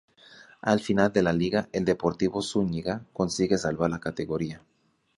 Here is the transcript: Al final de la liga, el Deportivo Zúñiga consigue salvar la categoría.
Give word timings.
Al 0.61 0.79
final 0.79 1.13
de 1.13 1.21
la 1.21 1.31
liga, 1.31 1.69
el 1.73 1.85
Deportivo 1.85 2.41
Zúñiga 2.41 3.05
consigue 3.13 3.55
salvar 3.59 3.91
la 3.91 3.99
categoría. 3.99 4.65